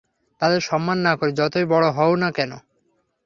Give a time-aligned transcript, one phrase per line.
[0.41, 2.51] তাদের সম্মান না করে, যতই বড় হও না কেন।